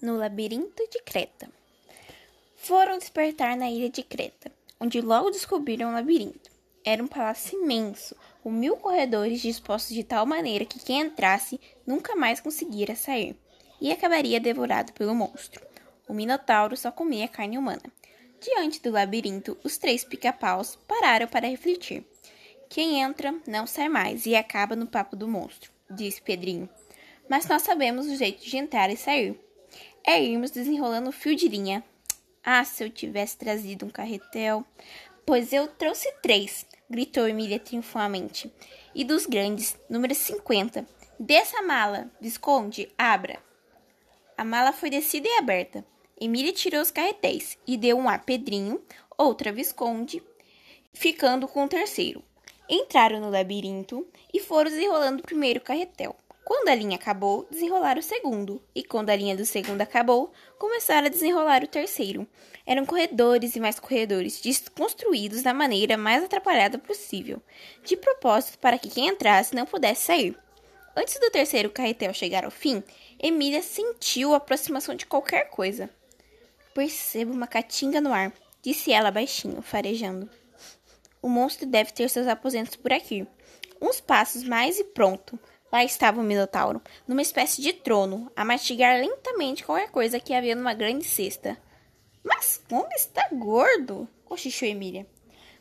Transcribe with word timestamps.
no 0.00 0.16
labirinto 0.16 0.82
de 0.90 1.02
Creta. 1.02 1.50
Foram 2.56 2.98
despertar 2.98 3.56
na 3.56 3.70
ilha 3.70 3.90
de 3.90 4.02
Creta, 4.02 4.50
onde 4.80 5.00
logo 5.00 5.30
descobriram 5.30 5.90
o 5.90 5.92
labirinto. 5.92 6.50
Era 6.84 7.02
um 7.02 7.06
palácio 7.06 7.62
imenso, 7.62 8.16
com 8.42 8.50
mil 8.50 8.76
corredores 8.76 9.40
dispostos 9.40 9.94
de 9.94 10.02
tal 10.02 10.24
maneira 10.24 10.64
que 10.64 10.78
quem 10.78 11.00
entrasse 11.00 11.60
nunca 11.86 12.16
mais 12.16 12.40
conseguira 12.40 12.96
sair, 12.96 13.36
e 13.80 13.92
acabaria 13.92 14.40
devorado 14.40 14.92
pelo 14.92 15.14
monstro. 15.14 15.66
O 16.08 16.14
Minotauro 16.14 16.76
só 16.76 16.90
comia 16.90 17.28
carne 17.28 17.58
humana. 17.58 17.82
Diante 18.40 18.80
do 18.80 18.90
labirinto, 18.90 19.58
os 19.62 19.76
três 19.76 20.02
pica-paus 20.02 20.78
pararam 20.88 21.26
para 21.26 21.48
refletir. 21.48 22.04
Quem 22.70 23.02
entra 23.02 23.34
não 23.46 23.66
sai 23.66 23.88
mais 23.88 24.24
e 24.24 24.34
acaba 24.34 24.74
no 24.74 24.86
papo 24.86 25.14
do 25.14 25.28
monstro, 25.28 25.70
disse 25.90 26.22
Pedrinho. 26.22 26.68
Mas 27.28 27.46
nós 27.46 27.62
sabemos 27.62 28.06
o 28.06 28.16
jeito 28.16 28.42
de 28.42 28.56
entrar 28.56 28.90
e 28.90 28.96
sair 28.96 29.38
é 30.06 30.22
irmos 30.22 30.50
desenrolando 30.50 31.10
o 31.10 31.12
fio 31.12 31.34
de 31.36 31.48
linha. 31.48 31.84
Ah, 32.42 32.64
se 32.64 32.82
eu 32.82 32.90
tivesse 32.90 33.36
trazido 33.36 33.84
um 33.84 33.90
carretel. 33.90 34.64
Pois 35.26 35.52
eu 35.52 35.68
trouxe 35.68 36.10
três, 36.22 36.66
gritou 36.88 37.28
Emília 37.28 37.58
triunfalmente. 37.58 38.52
E 38.94 39.04
dos 39.04 39.26
grandes, 39.26 39.78
número 39.88 40.14
50. 40.14 40.86
Desça 41.18 41.58
a 41.58 41.62
mala, 41.62 42.10
Visconde, 42.20 42.90
abra. 42.96 43.38
A 44.36 44.44
mala 44.44 44.72
foi 44.72 44.90
descida 44.90 45.28
e 45.28 45.38
aberta. 45.38 45.84
Emília 46.20 46.52
tirou 46.52 46.80
os 46.80 46.90
carretéis 46.90 47.58
e 47.66 47.76
deu 47.76 47.96
um 47.98 48.08
a 48.08 48.18
Pedrinho, 48.18 48.82
outra 49.16 49.52
Visconde, 49.52 50.22
ficando 50.92 51.46
com 51.46 51.64
o 51.64 51.68
terceiro. 51.68 52.22
Entraram 52.68 53.20
no 53.20 53.30
labirinto 53.30 54.06
e 54.32 54.40
foram 54.40 54.70
desenrolando 54.70 55.20
o 55.20 55.26
primeiro 55.26 55.60
carretel. 55.60 56.16
Quando 56.50 56.68
a 56.68 56.74
linha 56.74 56.96
acabou, 56.96 57.46
desenrolaram 57.48 58.00
o 58.00 58.02
segundo, 58.02 58.60
e 58.74 58.82
quando 58.82 59.10
a 59.10 59.14
linha 59.14 59.36
do 59.36 59.46
segundo 59.46 59.80
acabou, 59.82 60.32
começaram 60.58 61.06
a 61.06 61.08
desenrolar 61.08 61.62
o 61.62 61.68
terceiro. 61.68 62.26
Eram 62.66 62.84
corredores 62.84 63.54
e 63.54 63.60
mais 63.60 63.78
corredores, 63.78 64.42
construídos 64.74 65.44
da 65.44 65.54
maneira 65.54 65.96
mais 65.96 66.24
atrapalhada 66.24 66.76
possível, 66.76 67.40
de 67.84 67.96
propósito 67.96 68.58
para 68.58 68.80
que 68.80 68.90
quem 68.90 69.06
entrasse 69.06 69.54
não 69.54 69.64
pudesse 69.64 70.06
sair. 70.06 70.36
Antes 70.96 71.20
do 71.20 71.30
terceiro 71.30 71.70
carretel 71.70 72.12
chegar 72.12 72.44
ao 72.44 72.50
fim, 72.50 72.82
Emília 73.16 73.62
sentiu 73.62 74.34
a 74.34 74.38
aproximação 74.38 74.96
de 74.96 75.06
qualquer 75.06 75.50
coisa. 75.50 75.88
Percebo 76.74 77.32
uma 77.32 77.46
caatinga 77.46 78.00
no 78.00 78.12
ar, 78.12 78.32
disse 78.60 78.90
ela 78.90 79.12
baixinho, 79.12 79.62
farejando. 79.62 80.28
O 81.22 81.28
monstro 81.28 81.64
deve 81.64 81.92
ter 81.92 82.10
seus 82.10 82.26
aposentos 82.26 82.74
por 82.74 82.92
aqui. 82.92 83.24
Uns 83.80 84.00
passos 84.00 84.42
mais 84.42 84.80
e 84.80 84.84
pronto. 84.84 85.38
Lá 85.72 85.84
estava 85.84 86.20
o 86.20 86.24
Minotauro, 86.24 86.82
numa 87.06 87.22
espécie 87.22 87.62
de 87.62 87.72
trono, 87.72 88.30
a 88.34 88.44
mastigar 88.44 88.98
lentamente 88.98 89.64
qualquer 89.64 89.90
coisa 89.90 90.18
que 90.18 90.34
havia 90.34 90.56
numa 90.56 90.74
grande 90.74 91.04
cesta. 91.04 91.56
Mas 92.24 92.60
como 92.68 92.88
está 92.92 93.28
gordo! 93.32 94.08
cochichou 94.24 94.68
Emília. 94.68 95.06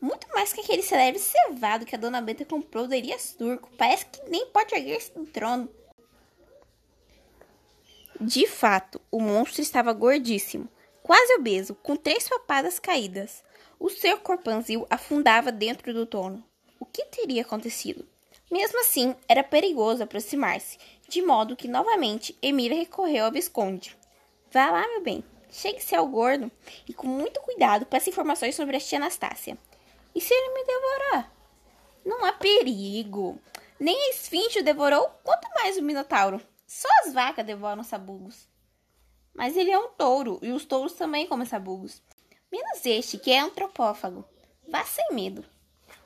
Muito 0.00 0.26
mais 0.34 0.52
que 0.52 0.60
aquele 0.60 0.82
celebre 0.82 1.18
cevado 1.18 1.86
que 1.86 1.94
a 1.94 1.98
dona 1.98 2.20
Benta 2.20 2.44
comprou 2.44 2.86
do 2.86 2.94
Elias 2.94 3.32
Turco. 3.32 3.70
Parece 3.78 4.04
que 4.06 4.28
nem 4.28 4.46
pode 4.48 4.74
erguer-se 4.74 5.12
do 5.12 5.24
trono. 5.24 5.68
De 8.20 8.46
fato, 8.46 9.00
o 9.10 9.20
monstro 9.20 9.62
estava 9.62 9.92
gordíssimo, 9.92 10.68
quase 11.02 11.34
obeso, 11.34 11.74
com 11.74 11.96
três 11.96 12.28
papadas 12.28 12.78
caídas. 12.78 13.42
O 13.80 13.88
seu 13.88 14.18
corpanzil 14.18 14.86
afundava 14.90 15.50
dentro 15.50 15.92
do 15.92 16.06
trono. 16.06 16.44
O 16.78 16.84
que 16.84 17.06
teria 17.06 17.42
acontecido? 17.42 18.06
Mesmo 18.54 18.78
assim, 18.82 19.16
era 19.26 19.42
perigoso 19.42 20.04
aproximar-se, 20.04 20.78
de 21.08 21.20
modo 21.20 21.56
que 21.56 21.66
novamente 21.66 22.38
Emília 22.40 22.78
recorreu 22.78 23.24
ao 23.24 23.32
Visconde. 23.32 23.98
Vá 24.52 24.70
lá, 24.70 24.86
meu 24.86 25.02
bem, 25.02 25.24
chegue-se 25.50 25.92
ao 25.92 26.06
gordo 26.06 26.48
e 26.88 26.94
com 26.94 27.08
muito 27.08 27.40
cuidado 27.40 27.84
peça 27.84 28.10
informações 28.10 28.54
sobre 28.54 28.76
a 28.76 28.80
tia 28.80 28.98
Anastácia. 28.98 29.58
E 30.14 30.20
se 30.20 30.32
ele 30.32 30.54
me 30.54 30.64
devorar? 30.66 31.32
Não 32.06 32.24
há 32.24 32.32
perigo. 32.32 33.40
Nem 33.80 34.00
a 34.00 34.10
esfinge 34.10 34.60
o 34.60 34.64
devorou, 34.64 35.10
quanto 35.24 35.52
mais 35.56 35.76
o 35.76 35.82
minotauro. 35.82 36.40
Só 36.64 36.88
as 37.04 37.12
vacas 37.12 37.44
devoram 37.44 37.82
sabugos. 37.82 38.48
Mas 39.34 39.56
ele 39.56 39.72
é 39.72 39.78
um 39.80 39.88
touro, 39.88 40.38
e 40.40 40.52
os 40.52 40.64
touros 40.64 40.92
também 40.92 41.26
comem 41.26 41.44
sabugos. 41.44 42.00
Menos 42.52 42.86
este, 42.86 43.18
que 43.18 43.32
é 43.32 43.40
antropófago. 43.40 44.24
Vá 44.68 44.84
sem 44.84 45.08
medo. 45.10 45.44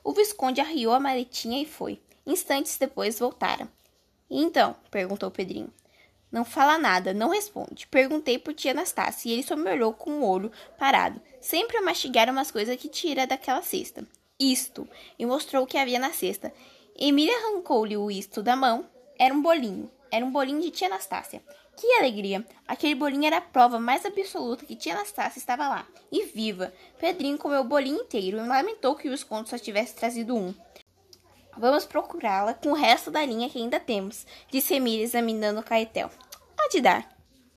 O 0.03 0.13
Visconde 0.13 0.59
arriou 0.59 0.95
a 0.95 0.99
maletinha 0.99 1.61
e 1.61 1.65
foi. 1.67 2.01
Instantes 2.25 2.77
depois 2.77 3.19
voltaram. 3.19 3.67
E 4.29 4.41
então? 4.41 4.75
perguntou 4.91 5.31
Pedrinho. 5.31 5.73
Não 6.31 6.45
fala 6.45 6.77
nada, 6.77 7.13
não 7.13 7.29
responde. 7.29 7.87
Perguntei 7.87 8.37
por 8.37 8.53
tia 8.53 8.71
Anastácia 8.71 9.29
e 9.29 9.33
ele 9.33 9.43
só 9.43 9.55
me 9.55 9.71
olhou 9.71 9.93
com 9.93 10.11
o 10.11 10.27
olho 10.27 10.51
parado, 10.77 11.19
sempre 11.41 11.77
a 11.77 11.81
mastigar 11.81 12.29
umas 12.29 12.51
coisas 12.51 12.75
que 12.75 12.87
tira 12.87 13.25
daquela 13.25 13.63
cesta. 13.63 14.05
Isto, 14.39 14.87
e 15.17 15.25
mostrou 15.25 15.63
o 15.63 15.67
que 15.67 15.77
havia 15.77 15.97
na 15.97 16.13
cesta. 16.13 16.53
Emília 16.95 17.35
arrancou-lhe 17.35 17.97
o 17.97 18.11
isto 18.11 18.43
da 18.43 18.55
mão. 18.55 18.85
Era 19.17 19.33
um 19.33 19.41
bolinho. 19.41 19.89
Era 20.11 20.23
um 20.23 20.31
bolinho 20.31 20.61
de 20.61 20.69
tia 20.69 20.87
Anastácia. 20.87 21.41
Que 21.75 21.93
alegria! 21.93 22.45
Aquele 22.67 22.93
bolinho 22.93 23.25
era 23.25 23.37
a 23.37 23.41
prova 23.41 23.79
mais 23.79 24.05
absoluta 24.05 24.65
que 24.65 24.75
tia 24.75 24.93
Anastácia 24.93 25.39
estava 25.39 25.67
lá, 25.67 25.87
e 26.11 26.25
viva! 26.25 26.73
Pedrinho 26.99 27.37
comeu 27.37 27.61
o 27.61 27.63
bolinho 27.63 28.01
inteiro 28.01 28.37
e 28.37 28.47
lamentou 28.47 28.95
que 28.95 29.07
o 29.07 29.13
escondo 29.13 29.47
só 29.47 29.57
tivesse 29.57 29.95
trazido 29.95 30.35
um. 30.35 30.53
Vamos 31.59 31.85
procurá-la 31.85 32.53
com 32.53 32.69
o 32.69 32.73
resto 32.73 33.11
da 33.11 33.25
linha 33.25 33.49
que 33.49 33.59
ainda 33.59 33.81
temos, 33.81 34.25
disse 34.49 34.75
Emília 34.75 35.03
examinando 35.03 35.59
o 35.59 35.63
caetel. 35.63 36.09
Há 36.57 36.69
de 36.69 36.79
dar. 36.79 37.18